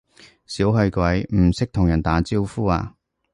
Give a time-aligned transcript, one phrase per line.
[0.47, 2.95] 小氣鬼，唔識同人打招呼呀？